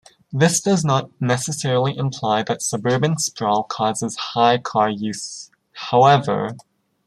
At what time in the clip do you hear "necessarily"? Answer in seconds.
1.21-1.95